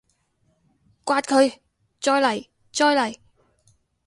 [1.05, 1.59] 摑佢！
[2.01, 2.47] 再嚟！
[2.71, 3.15] 再嚟！